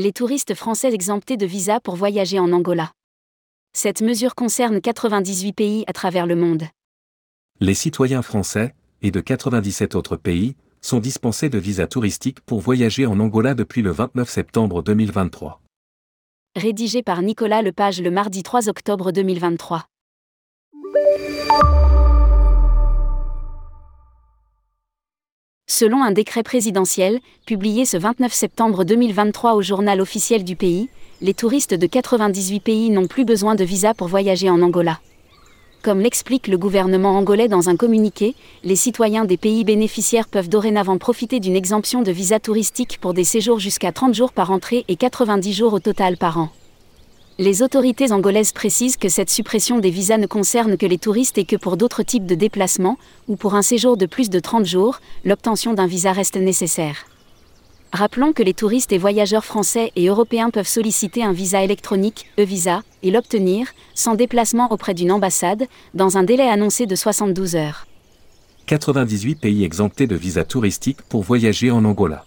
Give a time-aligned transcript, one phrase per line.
[0.00, 2.92] Les touristes français exemptés de visa pour voyager en Angola.
[3.72, 6.62] Cette mesure concerne 98 pays à travers le monde.
[7.58, 13.06] Les citoyens français, et de 97 autres pays, sont dispensés de visa touristique pour voyager
[13.06, 15.60] en Angola depuis le 29 septembre 2023.
[16.54, 19.84] Rédigé par Nicolas Lepage le mardi 3 octobre 2023.
[25.70, 30.88] Selon un décret présidentiel, publié ce 29 septembre 2023 au journal officiel du pays,
[31.20, 34.98] les touristes de 98 pays n'ont plus besoin de visa pour voyager en Angola.
[35.82, 40.96] Comme l'explique le gouvernement angolais dans un communiqué, les citoyens des pays bénéficiaires peuvent dorénavant
[40.96, 44.96] profiter d'une exemption de visa touristique pour des séjours jusqu'à 30 jours par entrée et
[44.96, 46.48] 90 jours au total par an.
[47.40, 51.44] Les autorités angolaises précisent que cette suppression des visas ne concerne que les touristes et
[51.44, 54.98] que pour d'autres types de déplacements, ou pour un séjour de plus de 30 jours,
[55.24, 57.06] l'obtention d'un visa reste nécessaire.
[57.92, 62.82] Rappelons que les touristes et voyageurs français et européens peuvent solliciter un visa électronique, e-visa,
[63.04, 67.86] et l'obtenir, sans déplacement auprès d'une ambassade, dans un délai annoncé de 72 heures.
[68.66, 72.24] 98 pays exemptés de visa touristique pour voyager en Angola.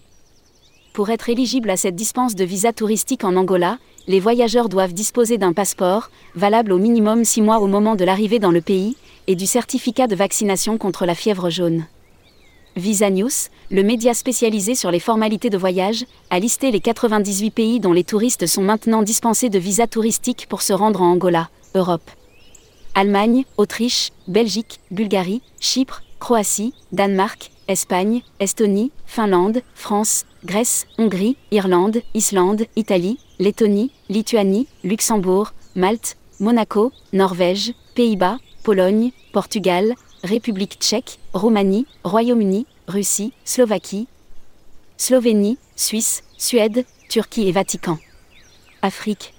[0.92, 5.38] Pour être éligible à cette dispense de visa touristique en Angola, les voyageurs doivent disposer
[5.38, 9.34] d'un passeport, valable au minimum 6 mois au moment de l'arrivée dans le pays, et
[9.34, 11.86] du certificat de vaccination contre la fièvre jaune.
[12.76, 13.30] Visa News,
[13.70, 18.04] le média spécialisé sur les formalités de voyage, a listé les 98 pays dont les
[18.04, 22.10] touristes sont maintenant dispensés de visa touristique pour se rendre en Angola, Europe.
[22.94, 32.64] Allemagne, Autriche, Belgique, Bulgarie, Chypre, Croatie, Danemark, Espagne, Estonie, Finlande, France, Grèce, Hongrie, Irlande, Islande,
[32.76, 43.32] Italie, Lettonie, Lituanie, Luxembourg, Malte, Monaco, Norvège, Pays-Bas, Pologne, Portugal, République tchèque, Roumanie, Royaume-Uni, Russie,
[43.44, 44.06] Slovaquie,
[44.96, 47.98] Slovénie, Suisse, Suède, Turquie et Vatican.
[48.82, 49.34] Afrique.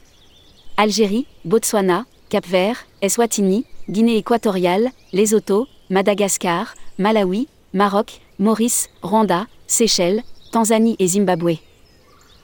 [0.77, 11.07] Algérie, Botswana, Cap-Vert, Eswatini, Guinée équatoriale, Lesotho, Madagascar, Malawi, Maroc, Maurice, Rwanda, Seychelles, Tanzanie et
[11.07, 11.55] Zimbabwe.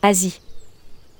[0.02, 0.42] Asie.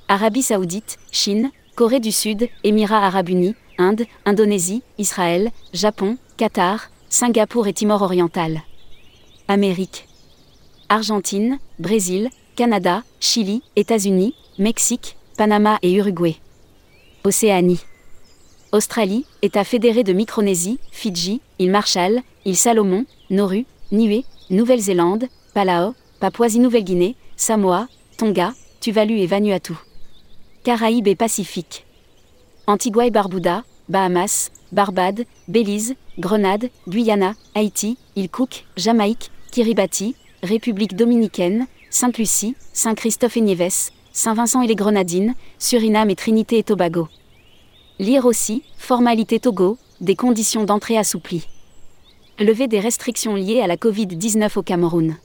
[0.08, 7.68] Arabie saoudite, Chine, Corée du Sud, Émirats arabes unis, Inde, Indonésie, Israël, Japon, Qatar, Singapour
[7.68, 8.64] et Timor oriental.
[9.48, 10.08] Amérique.
[10.90, 16.38] Argentine, Brésil, Canada, Chili, États-Unis, Mexique, Panama et Uruguay.
[17.24, 17.80] Océanie.
[18.72, 27.16] Australie, État fédéré de Micronésie, Fidji, île Marshall, île Salomon, Nauru, Niue, Nouvelle-Zélande, Palau, Papouasie-Nouvelle-Guinée,
[27.38, 29.74] Samoa, Tonga, Tuvalu et Vanuatu.
[30.64, 31.88] Caraïbes et Pacifique.
[32.68, 41.66] Antigua et Barbuda, Bahamas, Barbade, Belize, Grenade, Guyana, Haïti, île Cook, Jamaïque, Kiribati, République dominicaine,
[41.90, 47.08] Sainte-Lucie, Saint-Christophe et Nieves, Saint-Vincent et les Grenadines, Suriname et Trinité et Tobago.
[47.98, 51.48] Lire aussi, formalité Togo, des conditions d'entrée assouplies.
[52.42, 55.18] Lever des restrictions liées à la Covid-19 au Cameroun.